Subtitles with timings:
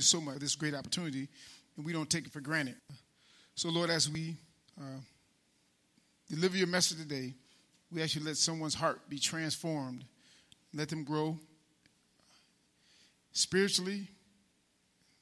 [0.00, 1.28] you so much this great opportunity,
[1.76, 2.76] and we don't take it for granted.
[3.54, 4.34] So, Lord, as we
[4.80, 5.00] uh,
[6.30, 7.34] deliver your message today,
[7.92, 10.04] we actually let someone's heart be transformed,
[10.72, 11.38] let them grow
[13.32, 14.08] spiritually,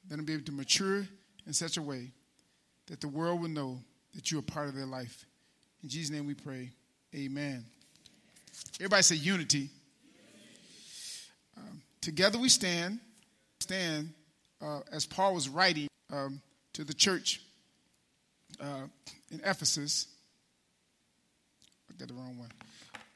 [0.09, 1.05] let them be able to mature
[1.45, 2.11] in such a way
[2.87, 3.79] that the world will know
[4.15, 5.25] that you are part of their life.
[5.83, 6.71] In Jesus' name we pray.
[7.13, 7.65] Amen.
[8.79, 9.69] Everybody say unity.
[11.57, 12.99] Um, together we stand.
[13.59, 14.13] Stand
[14.61, 16.41] uh, as Paul was writing um,
[16.73, 17.41] to the church
[18.59, 18.87] uh,
[19.31, 20.07] in Ephesus.
[21.89, 22.51] I got the wrong one.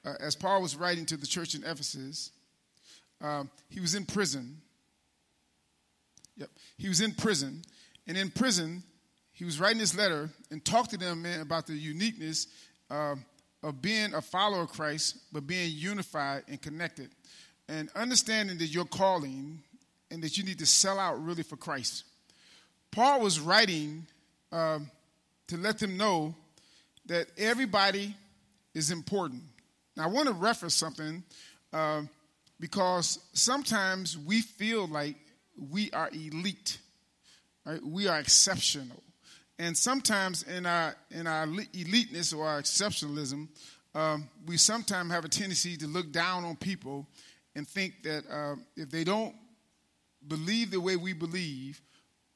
[0.05, 2.31] Uh, as Paul was writing to the church in Ephesus,
[3.21, 4.61] um, he was in prison.
[6.37, 7.61] Yep, he was in prison,
[8.07, 8.83] and in prison,
[9.31, 12.47] he was writing this letter and talked to them man, about the uniqueness
[12.89, 13.15] uh,
[13.61, 17.11] of being a follower of Christ, but being unified and connected,
[17.69, 19.63] and understanding that your calling
[20.13, 22.03] and that you need to sell out really for Christ.
[22.91, 24.05] Paul was writing
[24.51, 24.91] um,
[25.47, 26.35] to let them know
[27.07, 28.15] that everybody
[28.75, 29.41] is important.
[29.97, 31.23] Now, I want to reference something
[31.73, 32.03] uh,
[32.59, 35.15] because sometimes we feel like
[35.71, 36.77] we are elite,
[37.65, 37.83] right?
[37.83, 39.01] We are exceptional.
[39.57, 43.47] And sometimes in our in our eliteness or our exceptionalism,
[43.95, 47.07] um, we sometimes have a tendency to look down on people
[47.55, 49.35] and think that uh, if they don't
[50.27, 51.81] believe the way we believe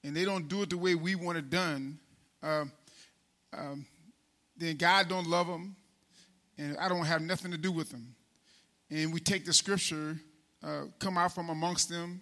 [0.03, 1.99] and they don't do it the way we want it done,
[2.43, 2.65] uh,
[3.53, 3.85] um,
[4.55, 5.75] then God don't love them,
[6.57, 8.15] and I don't have nothing to do with them.
[8.89, 10.19] And we take the scripture,
[10.63, 12.21] uh, come out from amongst them,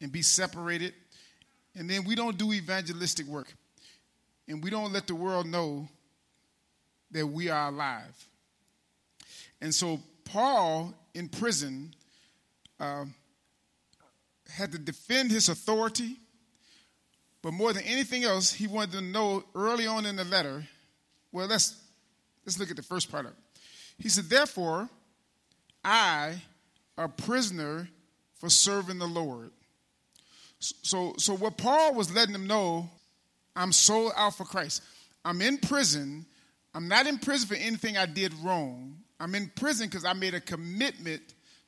[0.00, 0.94] and be separated,
[1.74, 3.54] and then we don't do evangelistic work
[4.48, 5.88] and we don't let the world know
[7.10, 8.28] that we are alive.
[9.60, 11.94] And so Paul in prison
[12.80, 13.04] uh,
[14.52, 16.16] had to defend his authority,
[17.42, 20.64] but more than anything else, he wanted to know early on in the letter.
[21.32, 21.76] Well, let's
[22.44, 23.38] let's look at the first part of it.
[23.98, 24.88] He said, "Therefore,
[25.84, 26.42] I,
[26.96, 27.88] a prisoner
[28.38, 29.50] for serving the Lord."
[30.60, 32.88] So, so what Paul was letting them know
[33.54, 34.82] I'm sold out for Christ.
[35.24, 36.26] I'm in prison.
[36.74, 38.96] I'm not in prison for anything I did wrong.
[39.20, 41.22] I'm in prison because I made a commitment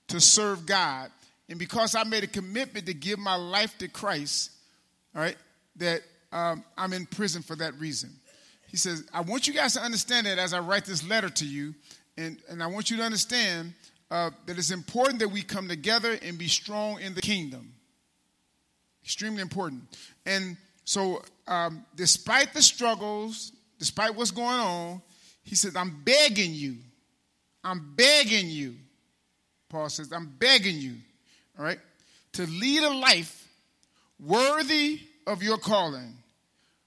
[0.08, 1.10] to serve God.
[1.48, 4.50] And because I made a commitment to give my life to Christ,
[5.14, 5.36] all right,
[5.76, 6.00] that
[6.32, 8.10] um, I'm in prison for that reason.
[8.68, 11.46] He says, I want you guys to understand that as I write this letter to
[11.46, 11.74] you,
[12.16, 13.74] and, and I want you to understand
[14.10, 17.74] uh, that it's important that we come together and be strong in the kingdom.
[19.04, 19.82] Extremely important.
[20.24, 25.02] And so, um, despite the struggles, despite what's going on,
[25.42, 26.76] he says, I'm begging you.
[27.62, 28.76] I'm begging you.
[29.68, 30.96] Paul says, I'm begging you,
[31.58, 31.78] all right,
[32.32, 33.48] to lead a life
[34.18, 36.14] worthy of your calling,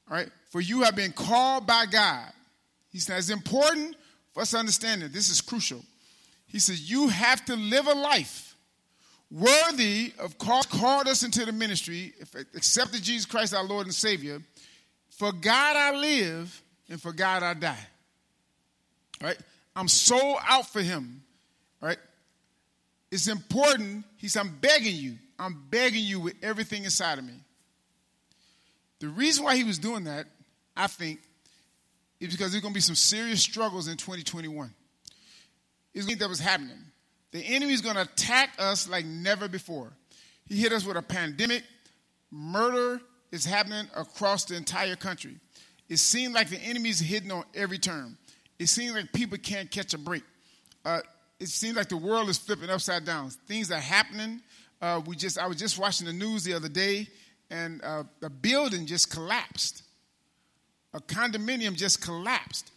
[0.10, 2.32] all right, for you have been called by God.
[2.92, 3.96] He says, it's important
[4.34, 5.82] for us to understand that this is crucial.
[6.48, 8.56] He says, you have to live a life
[9.30, 12.14] worthy of call, called us into the ministry,
[12.56, 14.42] accepted Jesus Christ our Lord and Savior.
[15.10, 17.88] For God I live, and for God I die.
[19.22, 19.38] Right?
[19.76, 21.24] I'm sold out for Him.
[21.82, 21.98] Right?
[23.12, 24.06] It's important.
[24.18, 25.16] He said, I'm begging you.
[25.40, 27.34] I'm begging you with everything inside of me.
[29.00, 30.25] The reason why he was doing that,
[30.75, 31.19] I think,
[32.19, 34.73] is because there's going to be some serious struggles in 2021.
[35.94, 36.78] It's going that was happening.
[37.31, 39.91] The enemy is going to attack us like never before.
[40.45, 41.63] He hit us with a pandemic.
[42.31, 43.01] Murder
[43.31, 45.35] is happening across the entire country.
[45.89, 48.18] It seems like the enemy is hitting on every turn.
[48.59, 50.24] It seems like people can't catch a break.
[50.84, 51.00] Uh,
[51.40, 53.30] it seems like the world is flipping upside down.
[53.30, 54.42] Things are happening.
[54.81, 57.08] Uh, we just I was just watching the news the other day,
[57.50, 59.84] and uh, a building just collapsed.
[60.94, 62.72] A condominium just collapsed,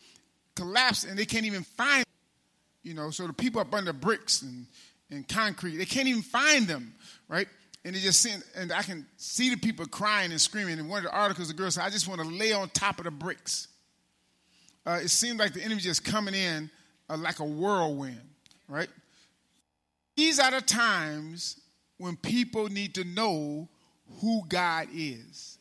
[0.54, 2.04] collapsed, and they can't even find.
[2.82, 4.66] You know, so the people up under bricks and,
[5.10, 6.94] and concrete, they can't even find them,
[7.28, 7.46] right?
[7.84, 10.78] And they just send, and I can see the people crying and screaming.
[10.78, 12.98] And one of the articles, the girl said, I just want to lay on top
[12.98, 13.68] of the bricks.
[14.86, 16.70] Uh, it seemed like the enemy just coming in
[17.10, 18.20] uh, like a whirlwind,
[18.70, 18.88] right?
[20.16, 21.60] These are the times
[21.98, 23.68] when people need to know
[24.20, 25.58] who God is.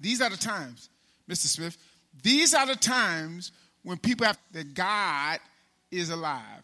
[0.00, 0.88] These are the times,
[1.28, 1.46] Mr.
[1.46, 1.76] Smith.
[2.22, 5.38] These are the times when people have that God
[5.90, 6.62] is alive.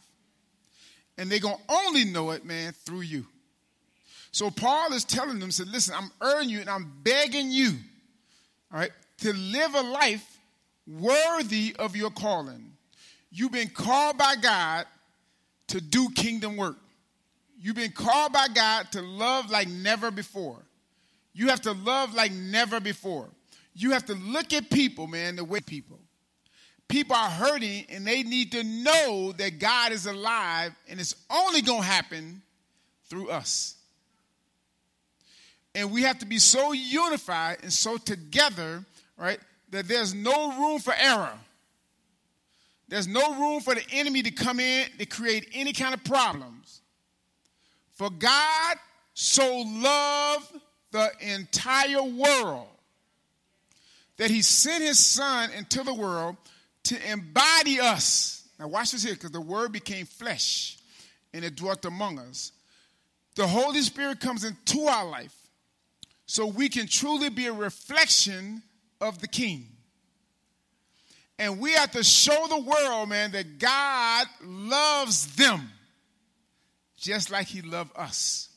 [1.18, 3.26] And they're going to only know it, man, through you.
[4.30, 7.72] So Paul is telling them, said, listen, I'm urging you and I'm begging you,
[8.72, 10.38] all right, to live a life
[10.86, 12.72] worthy of your calling.
[13.30, 14.86] You've been called by God
[15.72, 16.76] to do kingdom work.
[17.58, 20.58] You've been called by God to love like never before.
[21.32, 23.30] You have to love like never before.
[23.74, 25.98] You have to look at people, man, the way people.
[26.88, 31.62] People are hurting and they need to know that God is alive and it's only
[31.62, 32.42] going to happen
[33.08, 33.74] through us.
[35.74, 38.84] And we have to be so unified and so together,
[39.16, 39.38] right,
[39.70, 41.32] that there's no room for error.
[42.92, 46.82] There's no room for the enemy to come in to create any kind of problems.
[47.94, 48.76] For God
[49.14, 50.52] so loved
[50.90, 52.68] the entire world
[54.18, 56.36] that he sent his son into the world
[56.82, 58.46] to embody us.
[58.60, 60.76] Now, watch this here because the word became flesh
[61.32, 62.52] and it dwelt among us.
[63.36, 65.34] The Holy Spirit comes into our life
[66.26, 68.62] so we can truly be a reflection
[69.00, 69.71] of the King.
[71.42, 75.72] And we have to show the world, man, that God loves them
[76.96, 78.48] just like he loved us.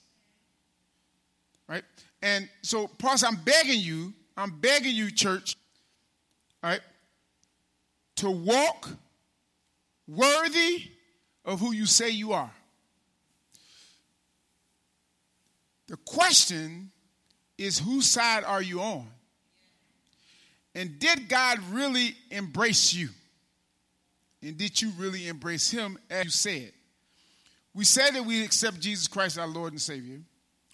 [1.68, 1.82] Right?
[2.22, 5.56] And so, Paul I'm begging you, I'm begging you, church,
[6.62, 6.82] all right,
[8.18, 8.88] to walk
[10.08, 10.84] worthy
[11.44, 12.54] of who you say you are.
[15.88, 16.92] The question
[17.58, 19.08] is whose side are you on?
[20.76, 23.10] And did God really embrace you?
[24.44, 26.72] And did you really embrace him as you said?
[27.74, 30.20] We say that we accept Jesus Christ our Lord and Savior.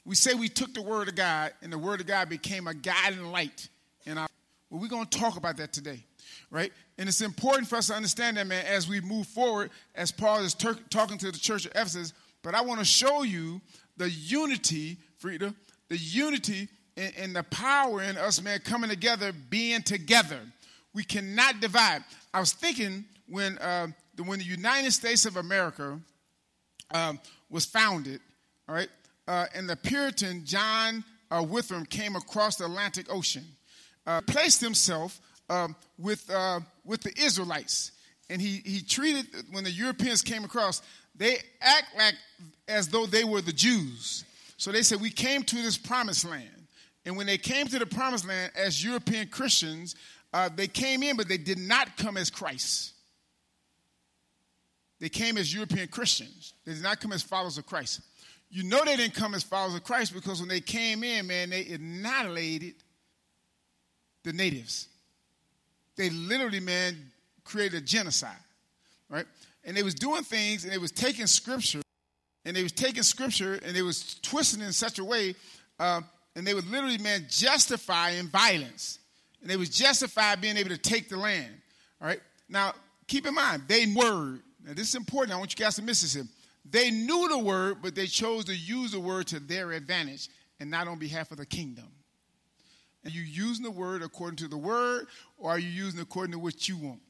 [0.03, 2.74] We say we took the Word of God, and the Word of God became a
[2.74, 3.69] guiding light
[4.06, 4.27] in our.
[4.69, 6.03] Well, we're going to talk about that today,
[6.50, 6.71] right?
[6.98, 10.39] And it's important for us to understand that, man, as we move forward, as Paul
[10.39, 12.13] is ter- talking to the church of Ephesus.
[12.42, 13.62] But I want to show you
[13.98, 15.53] the unity, Frida,
[15.89, 20.39] the unity and, and the power in us, man, coming together, being together.
[20.93, 22.03] We cannot divide.
[22.33, 23.88] I was thinking when uh,
[24.25, 25.99] when the United States of America
[26.93, 28.19] um, was founded,
[28.67, 28.89] all right,
[29.27, 33.45] uh, and the Puritan John uh, Wycliffe came across the Atlantic Ocean,
[34.05, 37.91] uh, placed himself um, with, uh, with the Israelites.
[38.29, 40.81] And he, he treated, when the Europeans came across,
[41.15, 42.15] they act like
[42.67, 44.23] as though they were the Jews.
[44.57, 46.61] So they said, We came to this promised land.
[47.06, 49.95] And when they came to the promised land as European Christians,
[50.33, 52.94] uh, they came in, but they did not come as Christ.
[55.00, 56.53] They came as European Christians.
[56.63, 58.01] They did not come as followers of Christ.
[58.51, 61.50] You know they didn't come as followers of Christ because when they came in, man,
[61.50, 62.75] they annihilated
[64.24, 64.88] the natives.
[65.95, 67.12] They literally, man,
[67.44, 68.38] created a genocide,
[69.09, 69.25] right?
[69.63, 71.81] And they was doing things and they was taking scripture
[72.45, 75.36] and they was taking scripture and they was twisting it in such a way
[75.80, 76.01] uh,
[76.36, 79.00] and they would literally, man, justify in violence.
[79.42, 81.51] And they was justify being able to take the land,
[82.00, 82.22] all right?
[82.48, 82.74] Now,
[83.07, 85.33] keep in mind, they word now, this is important.
[85.33, 86.25] I want you guys to miss this here.
[86.69, 90.30] They knew the word, but they chose to use the word to their advantage
[90.60, 91.88] and not on behalf of the kingdom.
[93.04, 95.07] Are you using the word according to the word,
[95.39, 97.01] or are you using according to what you want?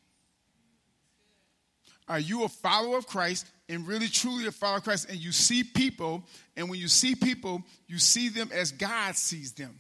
[2.12, 5.10] Are you a follower of Christ and really truly a follower of Christ?
[5.10, 6.24] And you see people,
[6.58, 9.80] and when you see people, you see them as God sees them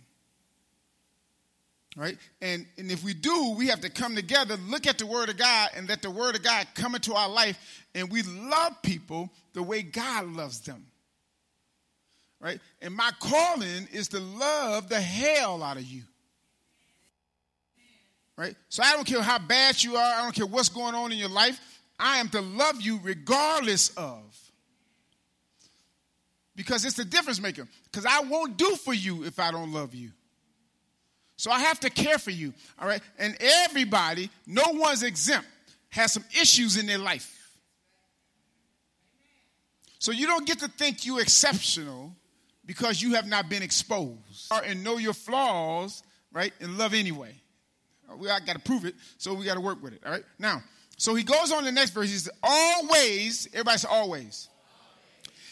[1.97, 2.17] right?
[2.41, 5.35] And, and if we do, we have to come together, look at the Word of
[5.35, 9.29] God, and let the Word of God come into our life, and we love people
[9.51, 10.85] the way God loves them,
[12.39, 12.61] right?
[12.81, 16.03] And my calling is to love the hell out of you.
[18.37, 18.55] Right?
[18.69, 21.17] So I don't care how bad you are, I don't care what's going on in
[21.17, 21.59] your life,
[22.01, 24.19] I am to love you regardless of.
[26.55, 27.67] Because it's the difference maker.
[27.85, 30.11] Because I won't do for you if I don't love you.
[31.37, 33.01] So I have to care for you, all right?
[33.17, 35.47] And everybody, no one's exempt,
[35.89, 37.57] has some issues in their life.
[39.97, 42.15] So you don't get to think you're exceptional
[42.65, 46.53] because you have not been exposed and know your flaws, right?
[46.59, 47.33] And love anyway.
[48.17, 50.23] We I got to prove it, so we got to work with it, all right?
[50.37, 50.61] Now,
[51.01, 52.11] so he goes on the next verse.
[52.11, 54.49] He says, always, everybody says always.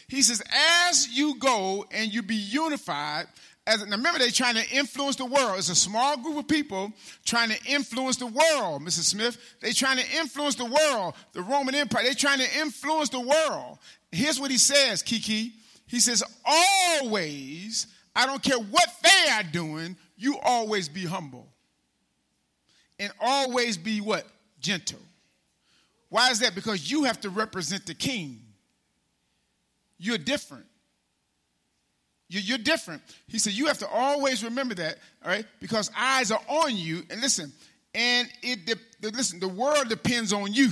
[0.08, 0.44] He says,
[0.88, 3.25] as you go and you be unified,
[3.65, 5.58] as, remember, they're trying to influence the world.
[5.58, 6.94] It's a small group of people
[7.25, 9.06] trying to influence the world, Mrs.
[9.06, 9.39] Smith.
[9.60, 12.03] They're trying to influence the world, the Roman Empire.
[12.03, 13.79] They're trying to influence the world.
[14.12, 15.53] Here's what he says, Kiki.
[15.88, 21.48] He says, always, I don't care what they are doing, you always be humble.
[23.00, 24.27] And always be what?
[24.60, 25.00] Gentle.
[26.10, 26.56] Why is that?
[26.56, 28.42] Because you have to represent the king.
[29.98, 30.66] You're different.
[32.30, 33.01] You're different.
[33.28, 35.46] He said, You have to always remember that, all right?
[35.60, 37.04] Because eyes are on you.
[37.10, 37.51] And listen,
[37.94, 40.70] and it de- listen, the world depends on you.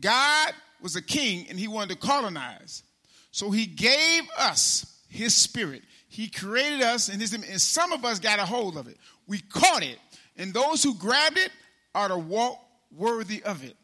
[0.00, 2.82] God was a king and he wanted to colonize.
[3.30, 5.82] So he gave us his spirit.
[6.08, 8.96] He created us in His and some of us got a hold of it.
[9.26, 9.98] We caught it,
[10.38, 11.50] and those who grabbed it
[11.94, 12.58] are to walk
[12.90, 13.76] worthy of it.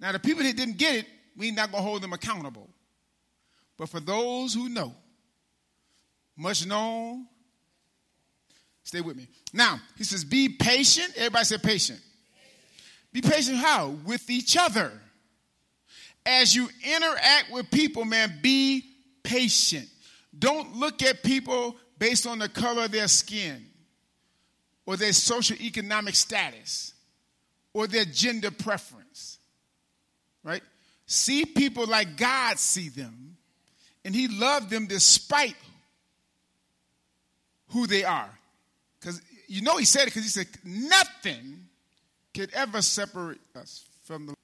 [0.00, 2.68] Now, the people that didn't get it, we're not going to hold them accountable.
[3.76, 4.94] But for those who know,
[6.36, 7.26] much known,
[8.82, 9.28] stay with me.
[9.52, 11.12] Now, he says, be patient.
[11.16, 12.00] Everybody say patient.
[13.12, 13.88] Be patient how?
[14.04, 14.92] With each other.
[16.24, 18.84] As you interact with people, man, be
[19.22, 19.88] patient.
[20.36, 23.66] Don't look at people based on the color of their skin
[24.86, 26.91] or their social economic status
[27.74, 29.38] or their gender preference.
[30.44, 30.62] Right?
[31.06, 33.36] See people like God see them,
[34.04, 35.56] and He loved them despite
[37.68, 38.30] who they are.
[39.00, 41.66] Because you know He said it because He said, nothing
[42.34, 44.34] could ever separate us from the.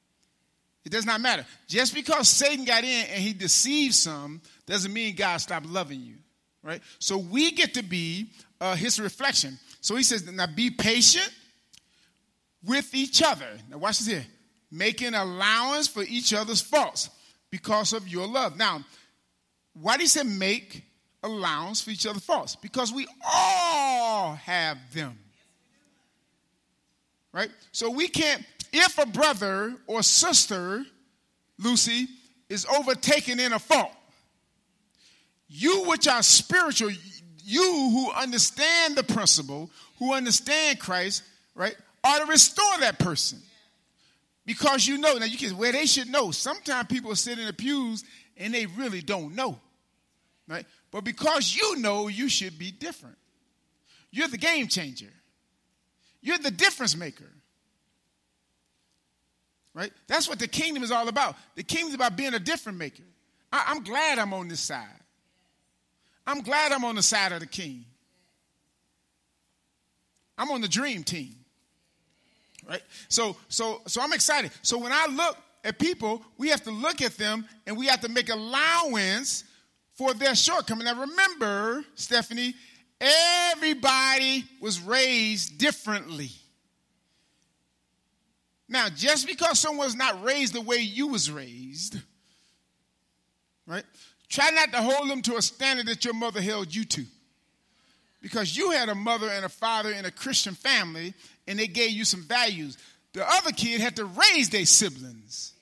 [0.85, 1.45] It does not matter.
[1.67, 6.15] Just because Satan got in and he deceived some doesn't mean God stopped loving you,
[6.63, 6.81] right?
[6.99, 9.59] So we get to be uh, his reflection.
[9.83, 11.31] So he says, now be patient
[12.65, 13.47] with each other.
[13.71, 14.27] Now watch this here.
[14.71, 17.11] Making allowance for each other's faults
[17.51, 18.57] because of your love.
[18.57, 18.85] Now,
[19.73, 20.85] why did he say make
[21.23, 22.57] allowance for each other's faults?
[22.57, 25.19] Because we all have them.
[27.33, 27.51] Right?
[27.73, 30.85] So we can't, if a brother or sister,
[31.59, 32.09] Lucy,
[32.49, 33.93] is overtaken in a fault,
[35.49, 36.91] you which are spiritual,
[37.45, 41.23] you who understand the principle, who understand Christ,
[41.55, 41.77] right,
[42.09, 43.41] are to restore that person.
[44.45, 46.31] Because you know, now you can, where they should know.
[46.31, 48.03] Sometimes people sit in the pews
[48.37, 49.61] and they really don't know,
[50.47, 50.65] right?
[50.91, 53.19] But because you know, you should be different.
[54.11, 55.13] You're the game changer.
[56.23, 57.31] You're the difference maker.
[59.75, 59.93] Right?
[60.07, 61.37] That's what the kingdom is all about.
[61.55, 63.05] The kingdom is about being a different maker.
[63.53, 64.87] I, am glad I'm on this side.
[66.27, 67.85] I'm glad I'm on the side of the king.
[70.37, 71.35] I'm on the dream team.
[72.69, 72.83] Right?
[73.09, 74.51] So so so I'm excited.
[74.63, 78.01] So when I look at people, we have to look at them and we have
[78.03, 79.45] to make allowance
[79.95, 80.85] for their shortcoming.
[80.85, 82.55] Now remember, Stephanie,
[83.01, 86.31] everybody was raised differently.
[88.69, 91.97] Now, just because someone's not raised the way you was raised,
[93.67, 93.85] right?
[94.29, 97.07] Try not to hold them to a standard that your mother held you to.
[98.21, 101.15] Because you had a mother and a father in a Christian family
[101.47, 102.77] and they gave you some values.
[103.13, 105.53] The other kid had to raise their siblings.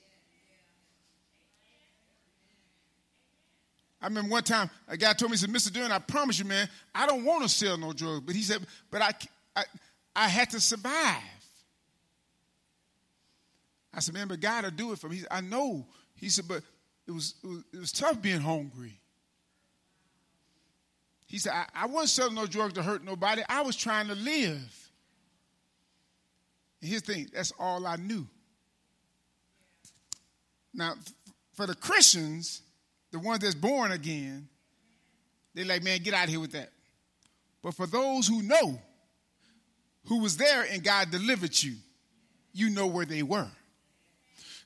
[4.01, 5.73] I remember one time a guy told me, he said, Mr.
[5.73, 8.21] Durden, I promise you, man, I don't want to sell no drugs.
[8.21, 9.11] But he said, but I,
[9.55, 9.63] I,
[10.15, 11.23] I had to survive.
[13.93, 15.17] I said, man, but God will do it for me.
[15.17, 15.87] Said, I know.
[16.15, 16.61] He said, but
[17.07, 18.99] it was, it was, it was tough being hungry.
[21.27, 23.43] He said, I, I wasn't selling no drugs to hurt nobody.
[23.47, 24.89] I was trying to live.
[26.81, 28.25] And here's the thing that's all I knew.
[30.73, 30.93] Now,
[31.53, 32.61] for the Christians,
[33.11, 34.47] the ones that's born again,
[35.53, 36.69] they're like, man, get out of here with that.
[37.61, 38.79] But for those who know,
[40.05, 41.75] who was there and God delivered you,
[42.53, 43.49] you know where they were.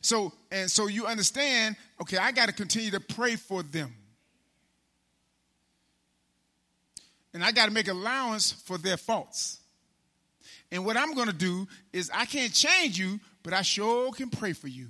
[0.01, 3.93] So, and so you understand, okay, I got to continue to pray for them.
[7.33, 9.59] And I got to make allowance for their faults.
[10.71, 14.29] And what I'm going to do is I can't change you, but I sure can
[14.29, 14.87] pray for you.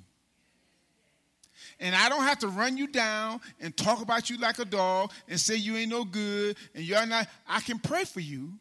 [1.80, 5.12] And I don't have to run you down and talk about you like a dog
[5.28, 7.28] and say you ain't no good and you're not.
[7.48, 8.54] I can pray for you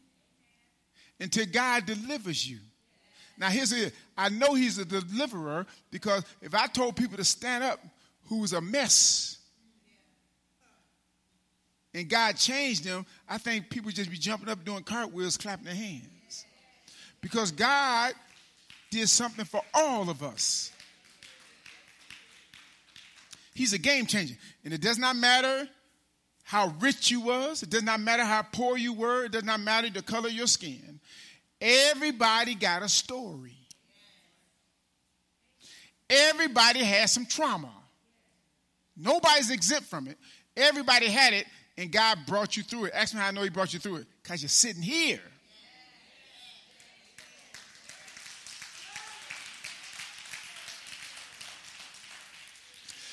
[1.19, 2.57] until God delivers you.
[3.37, 3.93] Now, here's it.
[4.17, 7.79] I know he's a deliverer because if I told people to stand up
[8.27, 9.37] who was a mess
[11.93, 15.75] and God changed them, I think people just be jumping up doing cartwheels, clapping their
[15.75, 16.45] hands.
[17.21, 18.13] Because God
[18.89, 20.71] did something for all of us.
[23.53, 24.35] He's a game changer.
[24.63, 25.67] And it does not matter
[26.43, 29.59] how rich you was, it does not matter how poor you were, it does not
[29.59, 30.99] matter the color of your skin.
[31.61, 33.55] Everybody got a story.
[36.09, 37.71] Everybody has some trauma.
[38.97, 40.17] Nobody's exempt from it.
[40.57, 41.45] Everybody had it,
[41.77, 42.93] and God brought you through it.
[42.93, 44.07] Ask me how I know He brought you through it.
[44.21, 45.19] Because you're sitting here.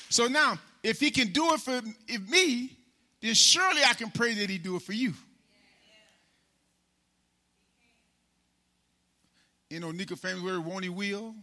[0.09, 1.81] So now, if He can do it for
[2.29, 2.77] me,
[3.21, 5.13] then surely I can pray that He do it for you.
[9.69, 11.35] You know, Nico famous word, won't he will?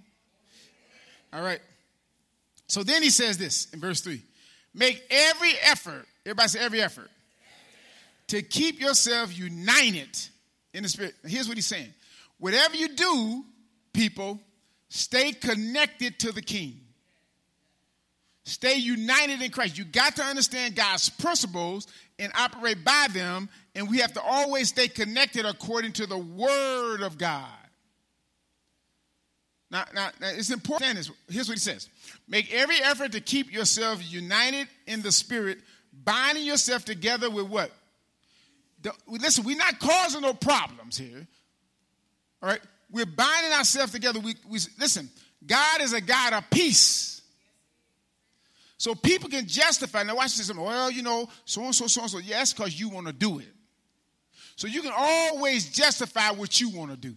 [1.32, 1.60] All right.
[2.66, 4.20] So then he says this in verse 3
[4.74, 7.10] Make every effort, everybody say every effort.
[8.28, 10.08] to keep yourself united
[10.74, 11.14] in the spirit.
[11.24, 11.92] Here's what he's saying.
[12.38, 13.44] Whatever you do,
[13.92, 14.40] people,
[14.88, 16.80] stay connected to the king.
[18.44, 19.76] Stay united in Christ.
[19.76, 21.86] You got to understand God's principles
[22.18, 27.02] and operate by them, and we have to always stay connected according to the word
[27.02, 27.48] of God.
[29.70, 31.10] Now, now, now it's important.
[31.28, 31.88] Here's what he says
[32.28, 35.58] Make every effort to keep yourself united in the spirit,
[36.04, 37.70] binding yourself together with what?
[38.82, 41.26] The, listen, we're not causing no problems here.
[42.42, 42.60] All right?
[42.90, 44.20] We're binding ourselves together.
[44.20, 45.10] We, we listen,
[45.44, 47.22] God is a God of peace.
[48.78, 50.02] So people can justify.
[50.02, 50.52] Now watch this.
[50.52, 52.18] Well, you know, so and so, so and so.
[52.18, 53.48] Yes, because you want to do it.
[54.56, 57.14] So you can always justify what you want to do.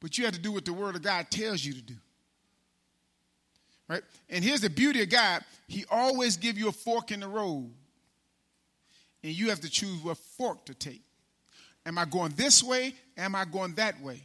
[0.00, 1.94] But you have to do what the word of God tells you to do.
[3.92, 4.02] Right?
[4.30, 5.44] And here's the beauty of God.
[5.68, 7.70] He always give you a fork in the road.
[9.22, 11.02] And you have to choose what fork to take.
[11.84, 12.94] Am I going this way?
[13.18, 14.22] Am I going that way?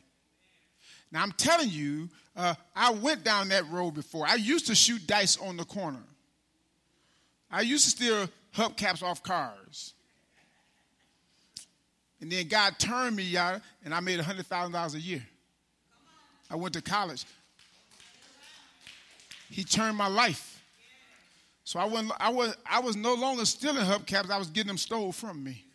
[1.12, 4.26] Now, I'm telling you, uh, I went down that road before.
[4.26, 6.04] I used to shoot dice on the corner.
[7.52, 9.94] I used to steal hubcaps off cars.
[12.22, 15.26] And then God turned me out, and I made $100,000 a year.
[16.50, 17.26] I went to college.
[19.50, 20.62] He turned my life.
[21.64, 24.78] So I, wasn't, I, was, I was no longer stealing hubcaps, I was getting them
[24.78, 25.66] stole from me.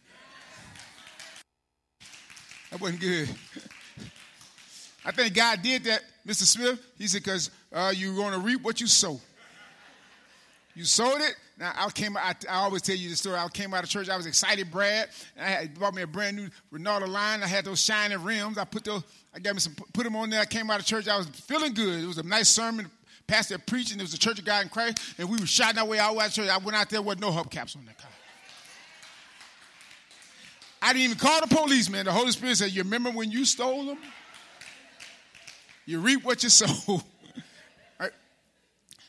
[2.71, 3.29] That wasn't good.
[5.05, 6.45] I think God did that, Mr.
[6.45, 6.81] Smith.
[6.97, 9.21] He said, because uh, you're going to reap what you sow.
[10.75, 11.35] You sowed it.
[11.59, 12.17] Now, I came.
[12.17, 13.37] I, I, always tell you the story.
[13.37, 14.09] I came out of church.
[14.09, 15.09] I was excited, Brad.
[15.39, 17.43] I had bought me a brand new Renault line.
[17.43, 18.57] I had those shiny rims.
[18.57, 19.03] I put those.
[19.35, 19.75] I got me some.
[19.93, 20.41] Put them on there.
[20.41, 21.09] I came out of church.
[21.09, 22.03] I was feeling good.
[22.03, 22.91] It was a nice sermon.
[23.33, 23.97] Pastor preaching.
[23.97, 26.15] There was a church of God in Christ, and we were shouting our way out
[26.15, 26.51] of church.
[26.51, 28.11] I went out there with no hubcaps on that car.
[30.83, 32.05] I didn't even call the police, man.
[32.05, 33.99] The Holy Spirit said, "You remember when you stole them?"
[35.87, 37.03] You reap what you sow.
[37.99, 38.11] right?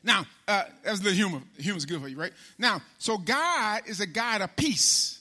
[0.06, 1.42] Now, uh, that was humor.
[1.58, 2.32] Humor's good for you, right?
[2.58, 5.20] Now, so God is a God of peace.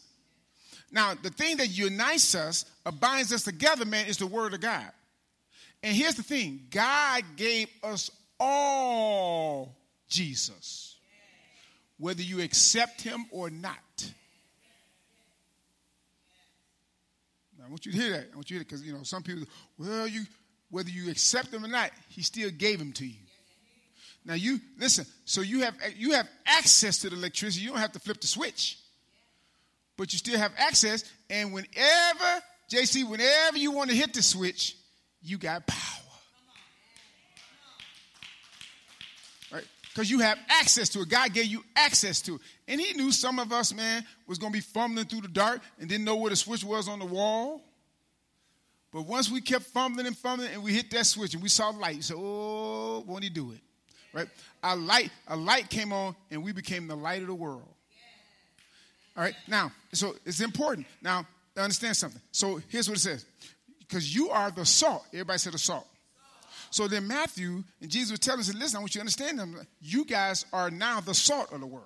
[0.93, 4.61] Now, the thing that unites us, or binds us together, man, is the Word of
[4.61, 4.93] God.
[5.83, 8.09] And here's the thing God gave us
[8.43, 9.77] all
[10.09, 10.97] Jesus,
[11.99, 13.79] whether you accept Him or not.
[17.59, 18.29] Now, I want you to hear that.
[18.33, 19.45] I want you to hear it because, you know, some people,
[19.79, 20.25] well, you,
[20.71, 23.15] whether you accept him or not, he still gave him to you.
[24.25, 27.65] Now you listen, so you have you have access to the electricity.
[27.65, 28.79] You don't have to flip the switch.
[29.97, 34.77] But you still have access, and whenever, JC, whenever you want to hit the switch,
[35.23, 35.79] you got power.
[39.53, 39.65] Right?
[39.93, 41.09] Because you have access to it.
[41.09, 42.41] God gave you access to it.
[42.67, 45.61] And he knew some of us, man, was going to be fumbling through the dark
[45.79, 47.61] and didn't know where the switch was on the wall.
[48.93, 51.71] But once we kept fumbling and fumbling and we hit that switch and we saw
[51.71, 53.61] light, said, Oh, won't he do it?
[54.15, 54.29] Right?
[54.63, 57.69] A light, a light came on and we became the light of the world.
[59.17, 60.87] All right, now, so it's important.
[61.03, 61.27] Now,
[61.57, 62.21] understand something.
[62.33, 63.27] So here's what it says.
[63.79, 65.05] Because you are the salt.
[65.13, 65.87] Everybody said the salt.
[66.73, 69.61] So then Matthew and Jesus was telling us, listen, I want you to understand them.
[69.83, 71.85] You guys are now the salt of the world.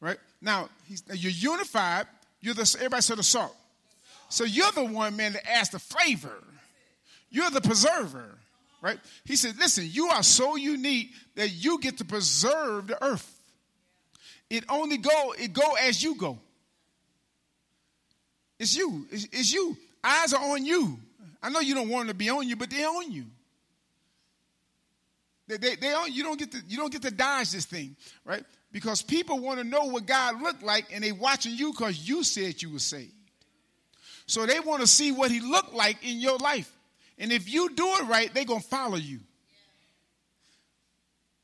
[0.00, 0.18] Right?
[0.42, 0.68] Now,
[1.14, 2.06] you're unified.
[2.42, 3.56] You're the, everybody said the salt.
[4.28, 6.44] So you're the one, man, that adds the flavor.
[7.30, 8.36] You're the preserver,
[8.82, 8.98] right?
[9.24, 13.30] He said, listen, you are so unique that you get to preserve the earth.
[14.50, 16.38] It only go, it go as you go.
[18.58, 19.06] It's you.
[19.10, 19.74] It's, it's you.
[20.04, 20.98] Eyes are on you.
[21.42, 23.24] I know you don't want them to be on you, but they're on you.
[25.46, 27.96] They, they, they don't, you, don't get to, you don't get to dodge this thing,
[28.24, 28.44] right?
[28.72, 32.24] Because people want to know what God looked like, and they watching you because you
[32.24, 33.12] said you were saved.
[34.26, 36.70] So they want to see what he looked like in your life.
[37.18, 39.20] And if you do it right, they're going to follow you.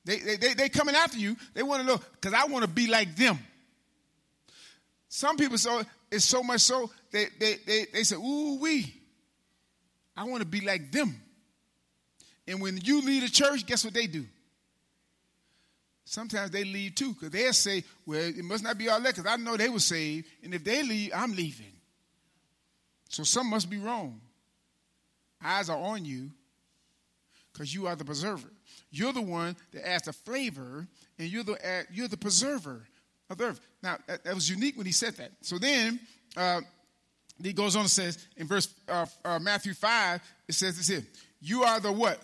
[0.04, 1.36] They, they, they, they coming after you.
[1.52, 3.38] They want to know, because I want to be like them.
[5.08, 8.94] Some people, so it's so much so, they, they, they, they say, ooh, we,
[10.16, 11.20] I want to be like them.
[12.50, 14.26] And when you leave the church, guess what they do?
[16.04, 19.30] Sometimes they leave too, because they'll say, well, it must not be all that, because
[19.30, 20.26] I know they were saved.
[20.42, 21.72] And if they leave, I'm leaving.
[23.08, 24.20] So something must be wrong.
[25.40, 26.32] Eyes are on you
[27.52, 28.50] because you are the preserver.
[28.90, 30.88] You're the one that adds the flavor,
[31.20, 32.82] and you're the, you're the preserver
[33.30, 33.60] of the earth.
[33.80, 35.30] Now, that, that was unique when he said that.
[35.42, 36.00] So then,
[36.36, 36.62] uh,
[37.40, 41.06] he goes on and says in verse uh, uh, Matthew 5, it says this here
[41.40, 42.20] You are the what?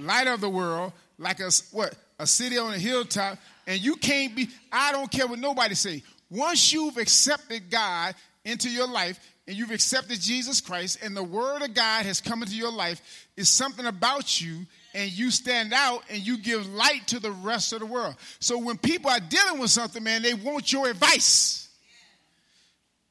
[0.00, 1.94] Light of the world, like a what?
[2.18, 6.02] A city on a hilltop, and you can't be, I don't care what nobody say.
[6.30, 11.62] Once you've accepted God into your life and you've accepted Jesus Christ and the word
[11.62, 16.02] of God has come into your life, it's something about you and you stand out
[16.10, 18.14] and you give light to the rest of the world.
[18.38, 21.68] So when people are dealing with something, man, they want your advice.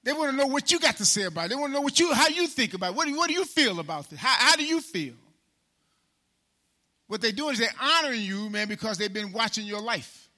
[0.03, 1.49] They want to know what you got to say about it.
[1.49, 2.95] They want to know what you, how you think about it.
[2.95, 4.19] What do, what do you feel about this?
[4.19, 5.13] How, how do you feel?
[7.09, 10.29] What they're doing is they're honoring you, man, because they've been watching your life.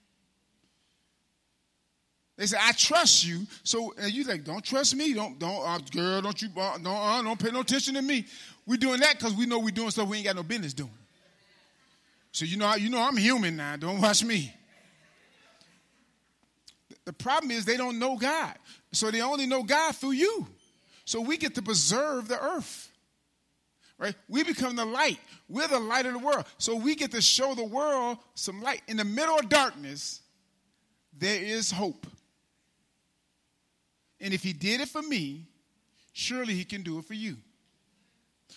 [2.38, 5.14] They say, "I trust you." So you like, "Don't trust me?
[5.14, 8.26] Don't, don't, uh, girl, don't you, uh, don't, uh, don't pay no attention to me."
[8.66, 10.98] We're doing that because we know we're doing stuff we ain't got no business doing.
[12.32, 13.76] So you know, you know, I'm human now.
[13.76, 14.56] Don't watch me.
[17.04, 18.56] The problem is they don't know God.
[18.94, 20.48] So they only know God through you.
[21.04, 22.91] So we get to preserve the earth.
[24.02, 24.16] Right?
[24.28, 25.20] We become the light.
[25.48, 26.46] We're the light of the world.
[26.58, 28.82] So we get to show the world some light.
[28.88, 30.22] In the middle of darkness,
[31.16, 32.08] there is hope.
[34.20, 35.46] And if he did it for me,
[36.14, 37.38] surely he can do it for you.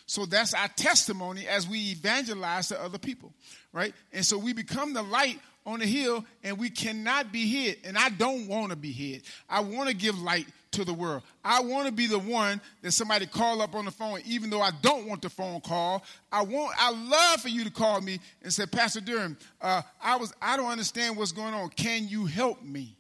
[0.06, 3.34] So that's our testimony as we evangelize to other people,
[3.70, 3.94] right?
[4.14, 7.80] And so we become the light on the hill and we cannot be hid.
[7.84, 9.24] And I don't want to be hid.
[9.46, 11.22] I want to give light to the world.
[11.44, 14.60] I want to be the one that somebody call up on the phone, even though
[14.60, 16.04] I don't want the phone call.
[16.30, 20.16] I want, I love for you to call me and say, Pastor Durham, uh, I
[20.16, 21.68] was, I don't understand what's going on.
[21.70, 22.96] Can you help me?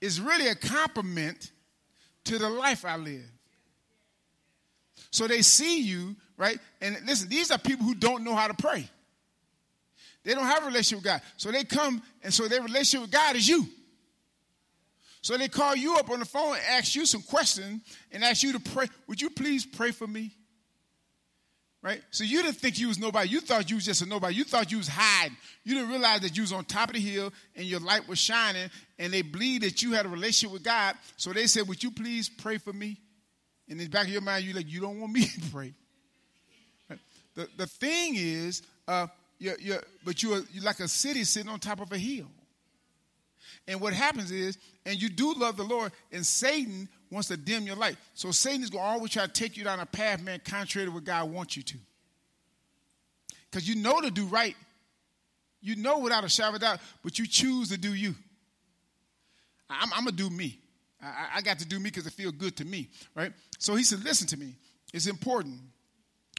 [0.00, 1.50] It's really a compliment
[2.24, 3.28] to the life I live.
[5.10, 6.58] So they see you, right?
[6.80, 8.88] And listen, these are people who don't know how to pray.
[10.22, 11.22] They don't have a relationship with God.
[11.36, 13.66] So they come, and so their relationship with God is you.
[15.22, 18.42] So they call you up on the phone and ask you some questions and ask
[18.42, 18.86] you to pray.
[19.06, 20.32] Would you please pray for me?
[21.82, 22.02] Right?
[22.10, 23.30] So you didn't think you was nobody.
[23.30, 24.34] You thought you was just a nobody.
[24.34, 25.36] You thought you was hiding.
[25.64, 28.18] You didn't realize that you was on top of the hill and your light was
[28.18, 30.94] shining and they believed that you had a relationship with God.
[31.16, 32.98] So they said, Would you please pray for me?
[33.68, 35.72] And in the back of your mind, you're like, You don't want me to pray.
[36.88, 36.98] Right?
[37.34, 39.06] The, the thing is, uh,
[39.38, 42.26] you're, you're, but you're, you're like a city sitting on top of a hill.
[43.68, 47.64] And what happens is, and you do love the Lord, and Satan wants to dim
[47.66, 47.96] your light.
[48.14, 50.86] So Satan is going to always try to take you down a path, man, contrary
[50.86, 51.76] to what God wants you to.
[53.50, 54.56] Because you know to do right.
[55.60, 58.14] You know without a shadow of doubt, but you choose to do you.
[59.68, 60.58] I'm, I'm going to do me.
[61.02, 63.32] I, I, got to do me because it feels good to me, right?
[63.58, 64.54] So he said, listen to me.
[64.92, 65.60] It's important,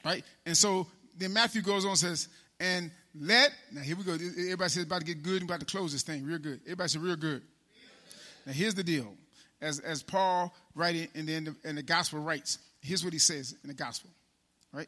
[0.04, 0.24] right?
[0.46, 2.28] And so then Matthew goes on and says,
[2.60, 4.13] and let, now here we go.
[4.13, 6.62] Everybody says about to get good and about to close this thing real good.
[6.63, 7.41] Everybody says real good.
[8.45, 9.13] Now here's the deal
[9.62, 12.58] as, as Paul writing in the, in the, the gospel writes.
[12.82, 14.10] Here's what he says in the gospel,
[14.74, 14.88] right?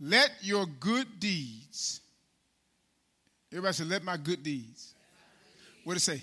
[0.00, 2.00] Let your good deeds,
[3.52, 4.94] everybody say, let my good deeds.
[5.84, 6.22] What did it say?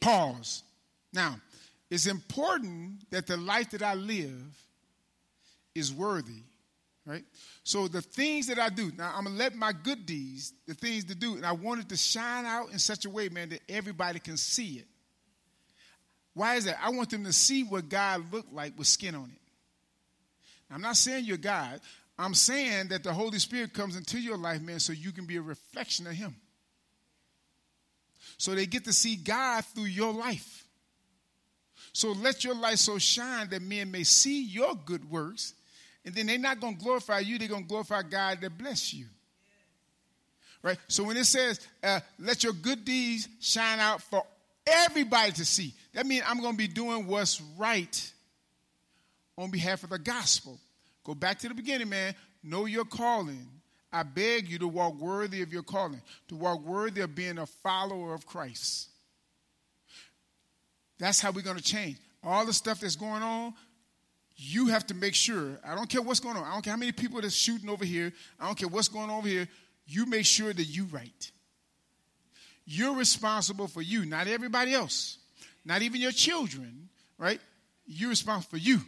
[0.00, 0.62] Pause.
[1.12, 1.36] Now,
[1.90, 4.56] it's important that the life that I live
[5.74, 6.42] is worthy
[7.08, 7.24] right?
[7.64, 11.04] So the things that I do, now I'm gonna let my good deeds, the things
[11.04, 13.60] to do, and I want it to shine out in such a way, man, that
[13.68, 14.86] everybody can see it.
[16.34, 16.78] Why is that?
[16.82, 19.40] I want them to see what God looked like with skin on it.
[20.70, 21.80] I'm not saying you're God.
[22.18, 25.36] I'm saying that the Holy Spirit comes into your life, man, so you can be
[25.36, 26.36] a reflection of Him.
[28.36, 30.66] So they get to see God through your life.
[31.92, 35.54] So let your light so shine that men may see your good works
[36.08, 38.94] and then they're not going to glorify you, they're going to glorify God that bless
[38.94, 39.04] you.
[40.62, 40.78] Right?
[40.88, 44.22] So when it says, uh, let your good deeds shine out for
[44.66, 48.12] everybody to see, that means I'm going to be doing what's right
[49.36, 50.58] on behalf of the gospel.
[51.04, 52.14] Go back to the beginning, man.
[52.42, 53.46] Know your calling.
[53.92, 57.44] I beg you to walk worthy of your calling, to walk worthy of being a
[57.44, 58.88] follower of Christ.
[60.98, 61.98] That's how we're going to change.
[62.24, 63.52] All the stuff that's going on,
[64.40, 66.78] you have to make sure, I don't care what's going on, I don't care how
[66.78, 69.48] many people are shooting over here, I don't care what's going on over here,
[69.86, 71.30] you make sure that you right.
[72.64, 75.18] You're responsible for you, not everybody else,
[75.64, 77.40] not even your children, right?
[77.86, 78.80] You're responsible for you.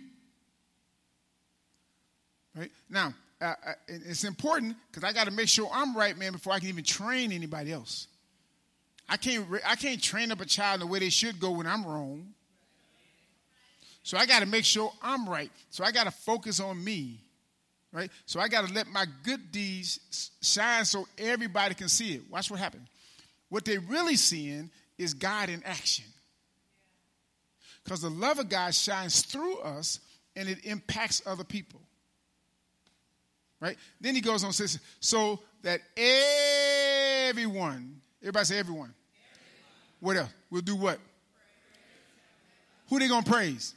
[2.57, 2.71] Right?
[2.89, 3.55] Now, uh
[3.89, 6.85] it's important because I got to make sure I'm right, man, before I can even
[6.85, 8.07] train anybody else.
[9.09, 11.85] I can't, I can't train up a child the way they should go when I'm
[11.85, 12.35] wrong.
[14.03, 15.51] So I got to make sure I'm right.
[15.71, 17.21] So I got to focus on me,
[17.93, 18.11] right?
[18.27, 22.23] So I got to let my good deeds shine so everybody can see it.
[22.31, 22.89] Watch what happens.
[23.49, 26.05] What they're really seeing is God in action.
[27.85, 30.01] Because the love of God shines through us
[30.37, 31.81] and it impacts other people.
[33.61, 33.77] Right?
[34.01, 35.81] Then he goes on and says, so that
[37.29, 38.95] everyone, everybody say everyone.
[38.95, 38.95] everyone.
[40.01, 40.31] What else?
[40.51, 40.99] We'll do what?
[42.89, 43.75] Who they gonna praise?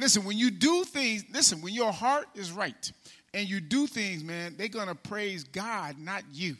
[0.00, 2.92] Listen, when you do things, listen, when your heart is right
[3.34, 6.56] and you do things, man, they're gonna praise God, not you.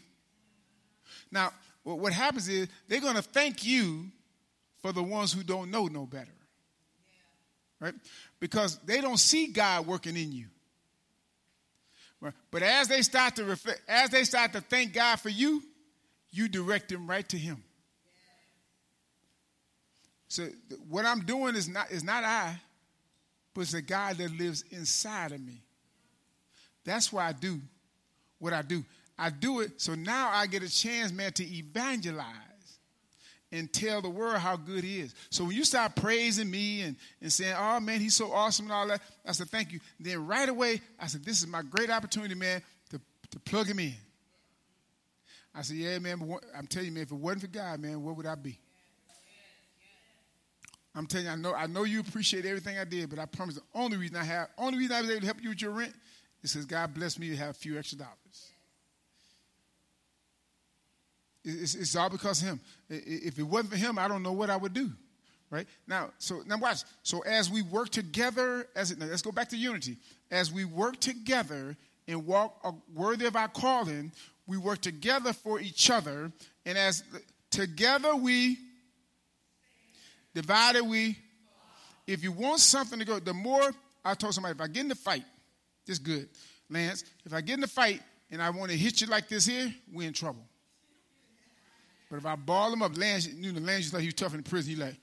[1.32, 4.06] Now, what happens is they're gonna thank you
[4.82, 6.30] for the ones who don't know no better.
[7.80, 7.94] Right?
[8.40, 10.46] Because they don't see God working in you.
[12.50, 15.62] But as they start to reflect, as they start to thank God for you,
[16.30, 17.64] you direct them right to Him.
[20.28, 20.48] So
[20.88, 22.60] what I'm doing is not is not I,
[23.54, 25.62] but it's the God that lives inside of me.
[26.84, 27.60] That's why I do
[28.38, 28.84] what I do.
[29.18, 32.24] I do it so now I get a chance, man, to evangelize
[33.52, 35.14] and tell the world how good he is.
[35.30, 38.72] So when you start praising me and, and saying, oh man, he's so awesome and
[38.72, 39.80] all that, I said, thank you.
[39.98, 43.00] Then right away, I said, this is my great opportunity, man, to,
[43.32, 43.94] to plug him in.
[45.54, 48.14] I said, yeah, man, I'm telling you, man, if it wasn't for God, man, where
[48.14, 48.58] would I be?
[50.94, 53.54] I'm telling you, I know, I know you appreciate everything I did, but I promise
[53.54, 55.70] the only reason I have, only reason I was able to help you with your
[55.70, 55.94] rent
[56.42, 58.50] is because God blessed me to have a few extra dollars.
[61.44, 62.60] It's, it's all because of Him.
[62.88, 64.90] If it wasn't for Him, I don't know what I would do.
[65.48, 66.84] Right now, so now watch.
[67.02, 69.96] So as we work together, as it, let's go back to unity.
[70.30, 71.76] As we work together
[72.06, 74.12] and walk uh, worthy of our calling,
[74.46, 76.30] we work together for each other,
[76.64, 77.02] and as
[77.50, 78.58] together we
[80.34, 81.18] divided we.
[82.06, 83.72] If you want something to go, the more
[84.04, 85.24] I told somebody, if I get in the fight,
[85.86, 86.28] this good,
[86.68, 87.04] Lance.
[87.24, 89.72] If I get in the fight and I want to hit you like this here,
[89.92, 90.44] we're in trouble.
[92.10, 94.42] But if I ball him up, Lance, you know, Lance like he was tough in
[94.42, 94.74] prison.
[94.74, 94.96] He like,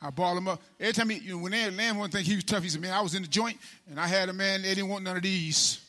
[0.00, 0.62] I ball him up.
[0.78, 2.80] Every time he, you know, when they, Lance one thing he was tough, he said,
[2.80, 3.56] man, I was in the joint
[3.90, 5.80] and I had a man, they didn't want none of these.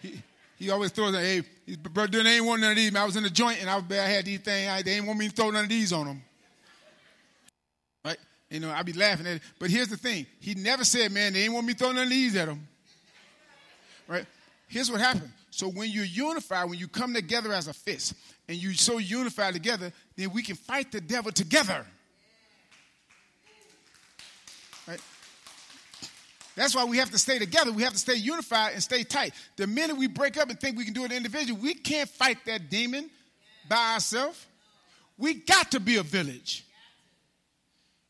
[0.00, 0.20] He,
[0.58, 1.42] he always throws that, hey,
[1.76, 2.90] brother, they ain't want none of these.
[2.92, 4.68] Man, I was in the joint and I, I had these things.
[4.68, 6.22] I, they didn't want me to throw none of these on them.
[8.54, 9.42] You know, I'd be laughing at it.
[9.58, 10.26] But here's the thing.
[10.38, 12.68] He never said, man, they didn't want me throwing throw none of these at them.
[14.06, 14.26] Right?
[14.68, 15.32] Here's what happened.
[15.50, 18.14] So when you're unified, when you come together as a fist,
[18.46, 21.84] and you're so unified together, then we can fight the devil together.
[24.86, 25.00] Right?
[26.54, 27.72] That's why we have to stay together.
[27.72, 29.34] We have to stay unified and stay tight.
[29.56, 32.38] The minute we break up and think we can do it individually, we can't fight
[32.46, 33.10] that demon
[33.68, 34.46] by ourselves.
[35.18, 36.63] We got to be a village.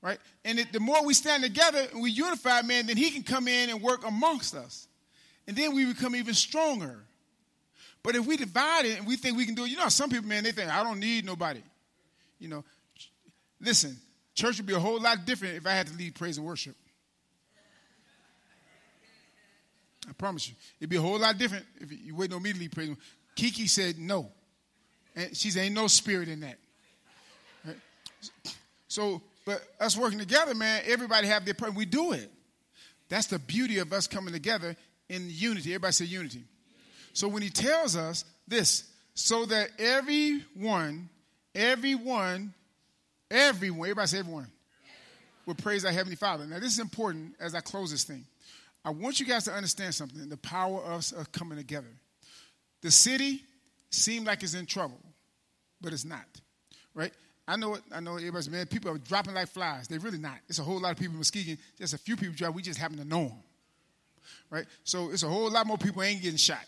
[0.05, 0.19] Right?
[0.45, 3.49] And it, the more we stand together and we unify, man, then he can come
[3.49, 4.87] in and work amongst us.
[5.49, 6.99] And then we become even stronger.
[8.03, 10.11] But if we divide it and we think we can do it, you know, some
[10.11, 11.63] people, man, they think, I don't need nobody.
[12.39, 12.65] You know,
[13.59, 13.97] listen,
[14.35, 16.77] church would be a whole lot different if I had to lead praise and worship.
[20.07, 20.55] I promise you.
[20.81, 22.95] It'd be a whole lot different if you waiting on me to lead praise.
[23.35, 24.31] Kiki said no.
[25.17, 26.59] And she said, ain't no spirit in that.
[27.65, 27.77] Right?
[28.87, 31.75] So, but us working together, man, everybody have their part.
[31.75, 32.31] We do it.
[33.09, 34.77] That's the beauty of us coming together
[35.09, 35.71] in unity.
[35.71, 36.43] Everybody say unity.
[37.13, 41.09] So when he tells us this, so that everyone,
[41.55, 42.53] everyone,
[43.31, 44.49] everyone, everybody say everyone,
[45.47, 46.47] will praise our Heavenly Father.
[46.47, 48.25] Now, this is important as I close this thing.
[48.85, 51.89] I want you guys to understand something the power of us coming together.
[52.83, 53.43] The city
[53.91, 55.01] seemed like it's in trouble,
[55.81, 56.27] but it's not,
[56.95, 57.13] right?
[57.47, 57.83] I know it.
[57.93, 58.67] I know everybody's man.
[58.67, 59.87] People are dropping like flies.
[59.87, 60.39] They're really not.
[60.49, 61.59] It's a whole lot of people in Muskegon.
[61.79, 62.55] Just a few people drop.
[62.55, 63.43] We just happen to know them,
[64.51, 64.65] right?
[64.85, 66.65] So it's a whole lot more people ain't getting shot.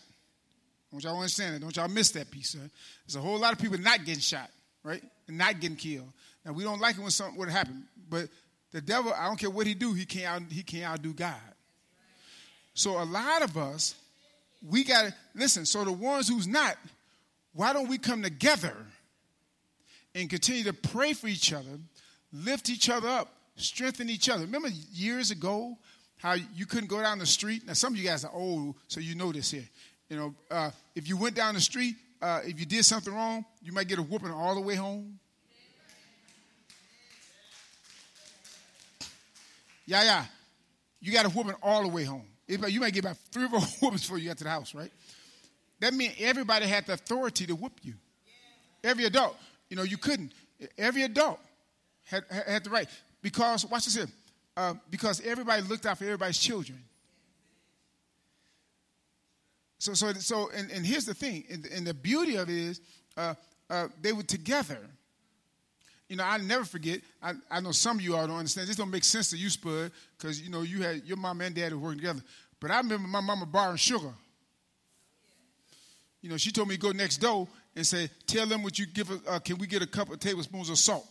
[0.91, 1.61] Don't y'all understand that?
[1.61, 2.69] Don't y'all miss that piece, sir?
[3.05, 4.49] There's a whole lot of people not getting shot,
[4.83, 5.03] right?
[5.27, 6.11] And not getting killed.
[6.45, 8.29] Now we don't like it when something would happen, but
[8.71, 11.35] the devil, I don't care what he do, he can't out, he can't outdo God.
[12.73, 13.95] So a lot of us,
[14.61, 15.65] we got to listen.
[15.65, 16.77] So the ones who's not,
[17.53, 18.75] why don't we come together
[20.17, 21.79] and continue to pray for each other,
[22.33, 24.41] lift each other up, strengthen each other?
[24.41, 25.77] Remember years ago
[26.17, 27.65] how you couldn't go down the street?
[27.65, 29.67] Now some of you guys are old, so you know this here.
[30.09, 33.45] You know, uh, if you went down the street, uh, if you did something wrong,
[33.61, 35.19] you might get a whooping all the way home.
[39.85, 40.25] Yeah, yeah.
[40.99, 42.25] You got a whooping all the way home.
[42.47, 44.91] You might get about three or four whoopings before you got to the house, right?
[45.79, 47.93] That meant everybody had the authority to whoop you.
[48.83, 49.37] Every adult.
[49.69, 50.31] You know, you couldn't.
[50.77, 51.39] Every adult
[52.03, 52.87] had, had the right.
[53.21, 54.07] Because, watch this here.
[54.55, 56.79] Uh, because everybody looked out for everybody's children.
[59.79, 62.81] So, so, so, and, and here's the thing, and, and the beauty of it is,
[63.15, 63.35] uh,
[63.69, 64.79] uh, they were together.
[66.09, 67.01] You know, I never forget.
[67.21, 68.67] I, I know some of you all don't understand.
[68.67, 71.53] This don't make sense to you, Spud, because you know you had your mom and
[71.53, 72.21] dad were working together.
[72.59, 74.13] But I remember my mama borrowing sugar.
[76.21, 77.47] You know, she told me to go next door
[77.77, 79.09] and say, "Tell them what you give.
[79.09, 79.19] us.
[79.25, 81.07] Uh, can we get a couple of tablespoons of salt?"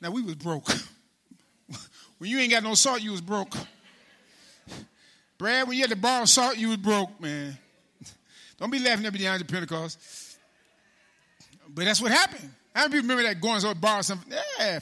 [0.00, 0.68] Now we was broke.
[2.18, 3.56] when you ain't got no salt, you was broke.
[5.38, 7.58] Brad, when you had to borrow salt, you was broke, man.
[8.58, 9.98] Don't be laughing at me behind the Pentecost.
[11.74, 12.50] But that's what happened.
[12.74, 14.32] How many people remember that going to borrow something?
[14.58, 14.80] Yeah.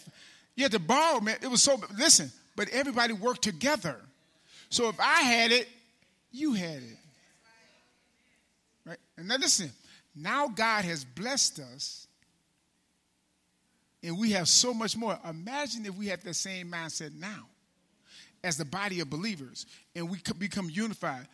[0.57, 1.37] You had to borrow, man.
[1.41, 3.97] It was so, listen, but everybody worked together.
[4.69, 5.69] So if I had it,
[6.33, 6.99] you had it.
[8.85, 8.99] Right?
[9.17, 9.71] And now listen,
[10.15, 12.07] now God has blessed us
[14.03, 15.19] and we have so much more.
[15.29, 17.47] Imagine if we had the same mindset now
[18.43, 21.27] as the body of believers and we could become unified.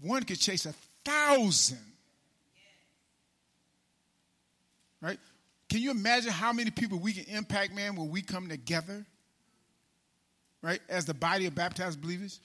[0.00, 1.78] One could chase a thousand.
[5.00, 5.18] Right?
[5.68, 9.04] Can you imagine how many people we can impact, man, when we come together?
[10.62, 10.80] Right?
[10.88, 12.40] As the body of baptized believers?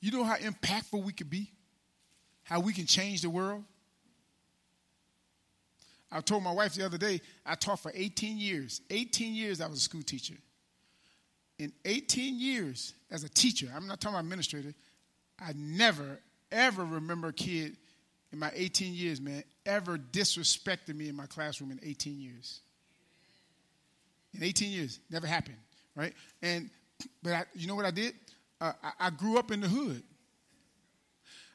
[0.00, 1.50] You know how impactful we could be?
[2.42, 3.64] How we can change the world?
[6.14, 8.80] I told my wife the other day, I taught for 18 years.
[8.90, 10.36] 18 years I was a school teacher.
[11.58, 14.74] In 18 years as a teacher, I'm not talking about administrator,
[15.38, 17.76] I never, ever remember a kid
[18.32, 22.60] in my 18 years, man, ever disrespected me in my classroom in 18 years.
[24.32, 25.58] In 18 years, never happened,
[25.94, 26.14] right?
[26.42, 26.70] And,
[27.22, 28.14] but I, you know what I did?
[28.60, 30.02] uh, I, I grew up in the hood.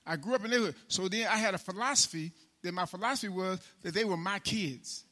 [0.05, 0.75] I grew up in the hood.
[0.87, 5.03] So then I had a philosophy that my philosophy was that they were my kids.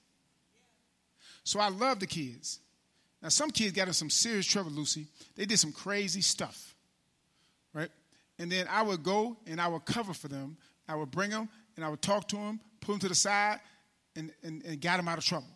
[1.44, 2.60] So I love the kids.
[3.22, 5.08] Now, some kids got in some serious trouble, Lucy.
[5.36, 6.76] They did some crazy stuff,
[7.74, 7.90] right?
[8.38, 10.58] And then I would go and I would cover for them.
[10.88, 13.60] I would bring them and I would talk to them, pull them to the side,
[14.16, 15.48] and, and, and got them out of trouble,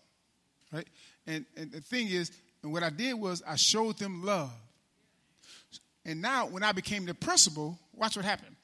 [0.71, 0.87] right?
[1.27, 2.31] And, and the thing is,
[2.63, 4.51] and what I did was I showed them love.
[6.05, 8.55] And now, when I became the principal, watch what happened.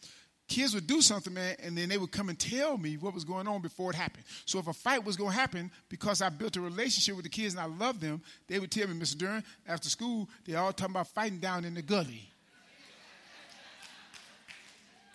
[0.47, 3.25] Kids would do something, man, and then they would come and tell me what was
[3.25, 4.23] going on before it happened.
[4.45, 7.29] So if a fight was going to happen, because I built a relationship with the
[7.29, 9.17] kids and I loved them, they would tell me, Mr.
[9.17, 12.29] Duran, after school, they all talking about fighting down in the gully.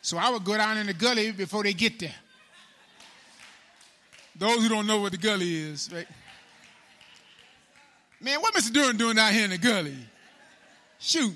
[0.02, 2.14] So I would go down in the gully before they get there.
[4.36, 6.06] Those who don't know what the gully is, right?
[8.20, 8.72] Man, what Mr.
[8.72, 9.96] Duran doing down here in the gully?
[10.98, 11.34] Shoot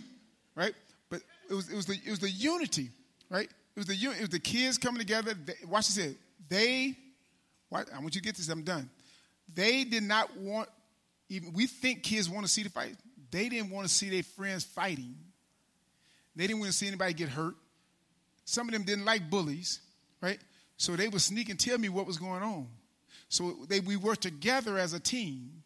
[0.56, 0.74] right?
[1.09, 2.90] But it was, it was, the, it was the unity,
[3.30, 3.48] right?
[3.76, 5.34] It was the, it was the kids coming together.
[5.34, 6.14] They, watch this.
[6.48, 6.96] They,
[7.70, 8.88] I want you to get this, I'm done.
[9.52, 10.68] They did not want,
[11.28, 12.96] even, we think kids want to see the fight.
[13.30, 15.14] They didn't want to see their friends fighting.
[16.34, 17.54] They didn't want to see anybody get hurt.
[18.46, 19.80] Some of them didn't like bullies,
[20.22, 20.38] right?
[20.78, 22.68] So they would sneak and tell me what was going on.
[23.28, 25.62] So they, we worked together as a team,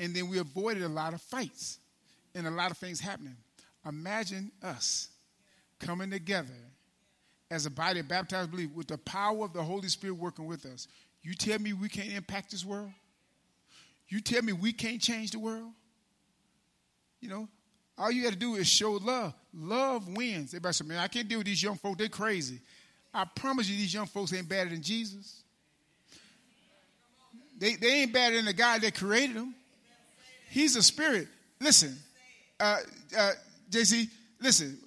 [0.00, 1.78] and then we avoided a lot of fights
[2.34, 3.36] and a lot of things happening.
[3.86, 5.08] Imagine us
[5.78, 6.54] coming together
[7.50, 10.64] as a body of baptized believers with the power of the Holy Spirit working with
[10.66, 10.88] us.
[11.22, 12.90] You tell me we can't impact this world?
[14.08, 15.70] You tell me we can't change the world?
[17.20, 17.48] You know,
[17.96, 19.34] all you got to do is show love.
[19.54, 20.50] Love wins.
[20.50, 21.98] Everybody say, man, I can't deal with these young folks.
[21.98, 22.60] They're crazy.
[23.12, 25.42] I promise you, these young folks ain't better than Jesus.
[27.56, 29.54] They, they ain't better than the God that created them.
[30.50, 31.28] He's a spirit.
[31.60, 31.96] Listen,
[32.58, 32.78] uh,
[33.16, 33.30] uh,
[33.70, 34.08] JC,
[34.40, 34.78] listen,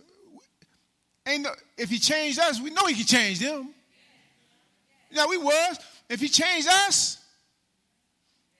[1.27, 3.73] ain't no, if he changed us, we know he can change them.
[5.11, 5.79] Know, we was.
[6.09, 7.17] If he changed us,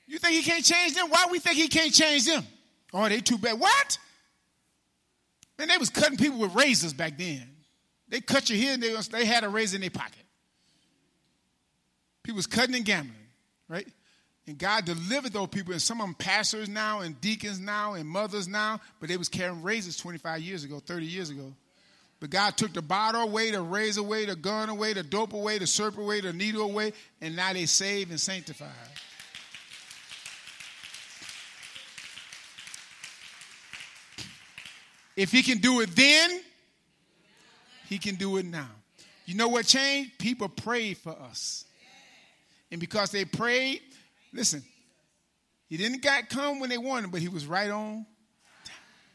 [0.07, 1.09] you think he can't change them?
[1.09, 2.45] Why we think he can't change them?
[2.93, 3.59] Oh, they too bad.
[3.59, 3.97] What?
[5.57, 7.47] Man, they was cutting people with razors back then.
[8.09, 10.23] They cut your here and they, they had a razor in their pocket.
[12.23, 13.15] People was cutting and gambling,
[13.67, 13.87] right?
[14.47, 18.07] And God delivered those people, and some of them pastors now, and deacons now, and
[18.07, 21.53] mothers now, but they was carrying razors 25 years ago, 30 years ago.
[22.19, 25.59] But God took the bottle away, the razor away, the gun away, the dope away,
[25.59, 28.69] the serpent away, the needle away, and now they saved and sanctified.
[35.15, 36.41] If he can do it then,
[37.87, 38.69] he can do it now.
[39.25, 40.17] You know what changed?
[40.19, 41.65] People prayed for us.
[42.71, 43.81] And because they prayed,
[44.33, 44.63] Listen,
[45.67, 48.05] he didn't got come when they wanted, but he was right on.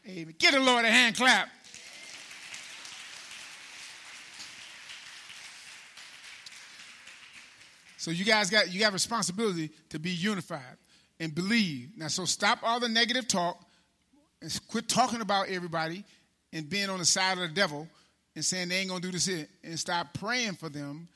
[0.07, 0.35] Amen.
[0.37, 1.47] Get the Lord a hand clap.
[8.03, 10.75] So you guys got you got responsibility to be unified
[11.21, 11.91] and believe.
[11.95, 13.57] Now, so stop all the negative talk
[14.41, 16.03] and quit talking about everybody
[16.51, 17.87] and being on the side of the devil
[18.35, 21.07] and saying they ain't gonna do this here and stop praying for them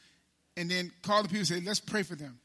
[0.56, 2.40] and then call the people and say, let's pray for them.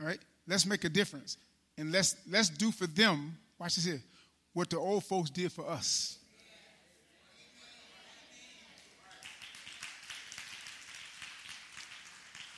[0.00, 0.18] All right?
[0.48, 1.36] Let's make a difference.
[1.78, 4.02] And let's let's do for them, watch this here,
[4.54, 6.18] what the old folks did for us.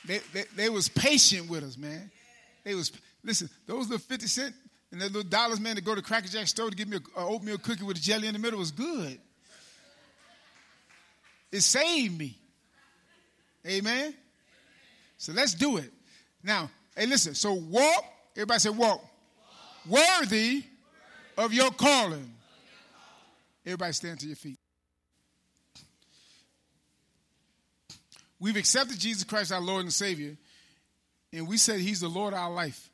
[0.05, 2.11] They, they, they was patient with us, man.
[2.63, 2.91] They was
[3.23, 3.49] listen.
[3.65, 4.53] Those little fifty cent
[4.91, 7.03] and that little dollars, man, to go to Cracker Jack store to give me an
[7.15, 9.19] oatmeal cookie with a jelly in the middle was good.
[11.51, 12.37] It saved me.
[13.65, 14.13] Amen.
[15.17, 15.91] So let's do it.
[16.43, 17.33] Now, hey, listen.
[17.35, 18.05] So walk.
[18.35, 19.01] Everybody say walk.
[19.87, 20.01] walk.
[20.21, 20.63] Worthy
[21.37, 22.33] of your calling.
[23.65, 24.57] Everybody stand to your feet.
[28.43, 30.35] We've accepted Jesus Christ, our Lord and Savior,
[31.31, 32.89] and we said He's the Lord of our life.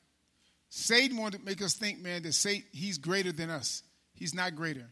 [0.70, 3.82] Satan wanted to make us think, man, that Satan, He's greater than us.
[4.14, 4.86] He's not greater.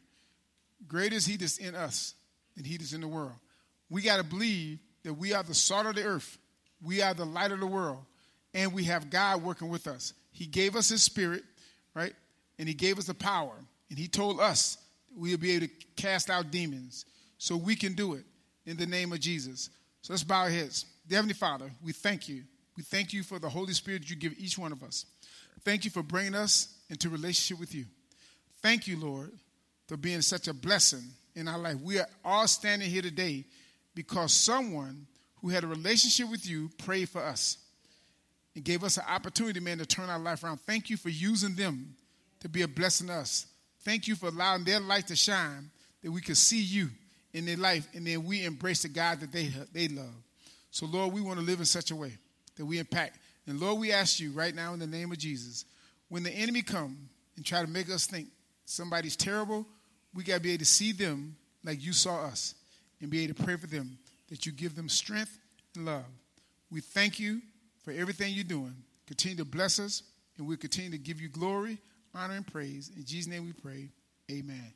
[0.88, 2.16] Greater is He that's in us
[2.56, 3.36] than He that's in the world.
[3.92, 6.40] We got to believe that we are the salt of the earth,
[6.82, 8.04] we are the light of the world,
[8.56, 10.14] and we have God working with us.
[10.32, 11.44] He gave us His Spirit,
[11.94, 12.14] right?
[12.58, 13.54] And He gave us the power.
[13.92, 14.80] And He told us
[15.16, 17.06] we'll be able to cast out demons.
[17.38, 18.24] So we can do it
[18.66, 19.70] in the name of Jesus.
[20.08, 20.86] So let's bow our heads.
[21.12, 22.44] Heavenly Father, we thank you.
[22.78, 25.06] We thank you for the Holy Spirit you give each one of us.
[25.66, 27.84] Thank you for bringing us into relationship with you.
[28.62, 29.34] Thank you, Lord,
[29.86, 31.04] for being such a blessing
[31.36, 31.76] in our life.
[31.82, 33.44] We are all standing here today
[33.96, 35.08] because someone
[35.42, 37.58] who had a relationship with you prayed for us
[38.56, 40.62] and gave us an opportunity, man, to turn our life around.
[40.62, 41.98] Thank you for using them
[42.40, 43.46] to be a blessing to us.
[43.82, 45.70] Thank you for allowing their light to shine
[46.02, 46.92] that we could see you
[47.38, 50.14] in their life, and then we embrace the God that they, they love.
[50.72, 52.18] So, Lord, we want to live in such a way
[52.58, 53.20] that we impact.
[53.46, 55.66] And Lord, we ask you right now in the name of Jesus,
[56.10, 56.98] when the enemy come
[57.36, 58.28] and try to make us think
[58.66, 59.66] somebody's terrible,
[60.14, 62.56] we got to be able to see them like you saw us
[63.02, 63.98] and be able to pray for them
[64.30, 65.38] that you give them strength
[65.76, 66.06] and love.
[66.72, 67.42] We thank you
[67.84, 68.76] for everything you're doing.
[69.06, 70.04] Continue to bless us,
[70.38, 71.78] and we'll continue to give you glory,
[72.14, 72.92] honor, and praise.
[72.98, 73.90] In Jesus' name we pray.
[74.30, 74.74] Amen.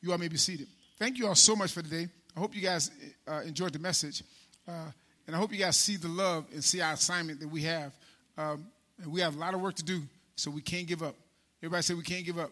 [0.00, 0.68] You all may be seated
[0.98, 2.08] thank you all so much for today.
[2.36, 2.90] I hope you guys
[3.26, 4.22] uh, enjoyed the message.
[4.66, 4.90] Uh,
[5.26, 7.92] and I hope you guys see the love and see our assignment that we have.
[8.36, 8.66] Um,
[9.02, 10.02] and we have a lot of work to do,
[10.36, 11.14] so we can't give up.
[11.62, 12.50] Everybody say we can't give up.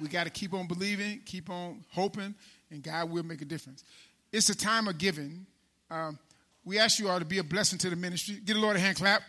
[0.00, 2.34] We got to keep on believing, keep on hoping,
[2.70, 3.84] and God will make a difference.
[4.32, 5.46] It's a time of giving.
[5.90, 6.18] Um,
[6.64, 8.40] we ask you all to be a blessing to the ministry.
[8.44, 9.22] Get a Lord a hand clap.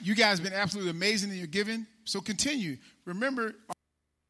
[0.00, 2.76] You guys have been absolutely amazing in your giving, so continue.
[3.04, 3.54] Remember,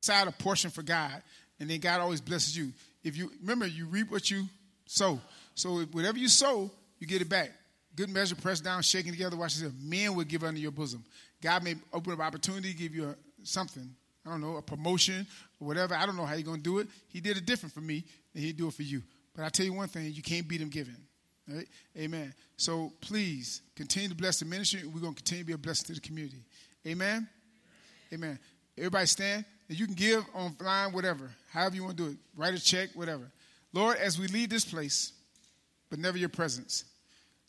[0.03, 1.22] side a portion for God,
[1.59, 2.72] and then God always blesses you.
[3.03, 4.44] If you remember, you reap what you
[4.86, 5.20] sow.
[5.55, 7.50] So whatever you sow, you get it back.
[7.94, 9.36] Good measure, pressed down, shaking together.
[9.36, 9.72] Watch this.
[9.80, 11.05] Men will give under your bosom.
[11.42, 13.88] God may open up opportunity, give you a, something.
[14.24, 15.26] I don't know, a promotion
[15.61, 15.94] or whatever.
[15.94, 16.88] I don't know how you're going to do it.
[17.09, 19.03] He did it different for me, and he'd do it for you.
[19.34, 20.96] But I tell you one thing: you can't beat him giving.
[21.48, 21.66] Right?
[21.98, 22.32] Amen.
[22.57, 24.84] So please continue to bless the ministry.
[24.86, 26.44] We're going to continue to be a blessing to the community.
[26.86, 27.28] Amen.
[28.12, 28.38] Amen.
[28.78, 29.44] Everybody stand.
[29.73, 32.18] And you can give online, whatever, however you want to do it.
[32.37, 33.33] Write a check, whatever.
[33.73, 35.14] Lord, as we leave this place,
[35.89, 36.85] but never your presence,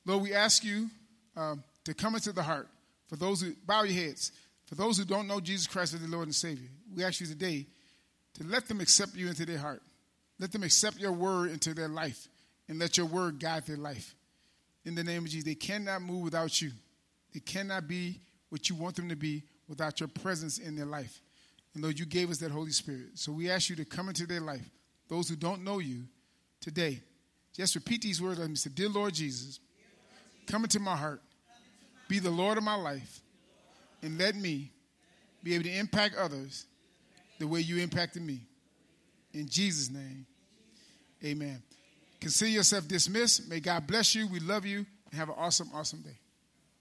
[0.06, 0.90] Lord, we ask you
[1.36, 2.70] um, to come into the heart.
[3.08, 4.32] For those who bow your heads,
[4.68, 7.28] for those who don't know Jesus Christ as the Lord and Savior, we ask you
[7.28, 7.66] today
[8.36, 9.82] to let them accept you into their heart.
[10.40, 12.30] Let them accept your word into their life
[12.70, 14.16] and let your word guide their life.
[14.86, 16.72] In the name of Jesus, they cannot move without you.
[17.34, 21.20] They cannot be what you want them to be without your presence in their life.
[21.74, 23.12] And Lord, you gave us that Holy Spirit.
[23.16, 24.70] So we ask you to come into their life.
[25.10, 26.04] Those who don't know you
[26.60, 27.02] today,
[27.54, 28.40] just repeat these words.
[28.40, 29.60] Let me say, Dear Lord Jesus,
[30.48, 31.22] come into my heart.
[32.08, 33.22] Be the Lord of my life.
[34.02, 34.72] And let me
[35.44, 36.66] be able to impact others
[37.40, 38.42] the way you impacted me.
[39.34, 40.26] In Jesus' name,
[41.24, 41.62] amen.
[42.20, 43.50] Consider yourself dismissed.
[43.50, 44.28] May God bless you.
[44.28, 44.86] We love you.
[45.10, 46.18] And have an awesome, awesome day.